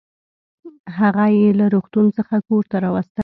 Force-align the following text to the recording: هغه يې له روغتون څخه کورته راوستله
هغه 0.97 1.25
يې 1.37 1.47
له 1.59 1.65
روغتون 1.73 2.05
څخه 2.17 2.35
کورته 2.47 2.75
راوستله 2.85 3.19